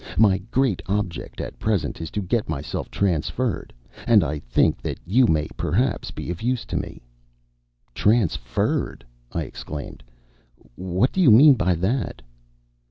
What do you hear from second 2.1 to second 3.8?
get myself transferred,